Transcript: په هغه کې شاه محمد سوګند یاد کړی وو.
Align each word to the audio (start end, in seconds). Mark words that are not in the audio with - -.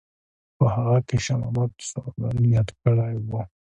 په 0.57 0.65
هغه 0.75 0.97
کې 1.07 1.17
شاه 1.25 1.39
محمد 1.41 1.71
سوګند 1.89 2.43
یاد 2.55 2.69
کړی 2.83 3.13
وو. 3.27 3.41